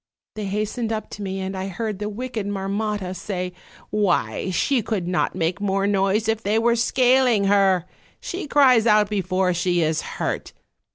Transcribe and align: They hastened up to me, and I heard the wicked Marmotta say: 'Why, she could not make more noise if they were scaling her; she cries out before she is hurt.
They 0.33 0.45
hastened 0.45 0.91
up 0.91 1.11
to 1.11 1.21
me, 1.21 1.39
and 1.39 1.55
I 1.55 1.67
heard 1.67 1.99
the 1.99 2.09
wicked 2.09 2.47
Marmotta 2.47 3.13
say: 3.15 3.53
'Why, 3.91 4.49
she 4.49 4.81
could 4.81 5.07
not 5.07 5.35
make 5.35 5.61
more 5.61 5.85
noise 5.85 6.27
if 6.27 6.41
they 6.41 6.57
were 6.57 6.75
scaling 6.75 7.43
her; 7.43 7.85
she 8.19 8.47
cries 8.47 8.87
out 8.87 9.11
before 9.11 9.53
she 9.53 9.81
is 9.83 10.01
hurt. 10.01 10.53